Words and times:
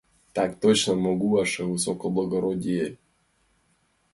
—Так 0.35 0.51
точно, 0.61 0.95
могу, 0.95 1.29
ваше 1.29 1.63
высокоблагородие! 1.63 2.97